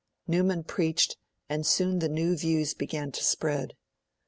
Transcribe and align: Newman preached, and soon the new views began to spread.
Newman 0.25 0.63
preached, 0.63 1.15
and 1.47 1.63
soon 1.63 1.99
the 1.99 2.09
new 2.09 2.35
views 2.35 2.73
began 2.73 3.11
to 3.11 3.23
spread. 3.23 3.75